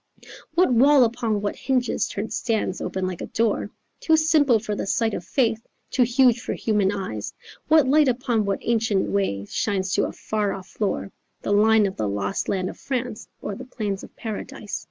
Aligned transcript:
What 0.55 0.73
wall 0.73 1.03
upon 1.03 1.43
what 1.43 1.55
hinges 1.55 2.07
turned 2.07 2.33
stands 2.33 2.81
open 2.81 3.05
like 3.05 3.21
a 3.21 3.27
door? 3.27 3.69
Too 3.99 4.17
simple 4.17 4.57
for 4.57 4.73
the 4.73 4.87
sight 4.87 5.13
of 5.13 5.23
faith, 5.23 5.61
too 5.91 6.01
huge 6.01 6.41
for 6.41 6.53
human 6.53 6.91
eyes, 6.91 7.35
What 7.67 7.87
light 7.87 8.07
upon 8.07 8.45
what 8.45 8.57
ancient 8.63 9.11
way 9.11 9.45
shines 9.45 9.91
to 9.93 10.05
a 10.07 10.11
far 10.11 10.53
off 10.53 10.65
floor, 10.67 11.11
The 11.43 11.53
line 11.53 11.85
of 11.85 11.97
the 11.97 12.09
lost 12.09 12.49
land 12.49 12.67
of 12.67 12.79
France 12.79 13.27
or 13.43 13.53
the 13.53 13.63
plains 13.63 14.03
of 14.03 14.15
Paradise? 14.15 14.79